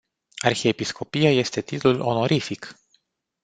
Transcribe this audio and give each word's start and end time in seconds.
Arhiepiscopia 0.41 1.29
este 1.31 1.61
titlul 1.61 1.99
onorific. 1.99 2.75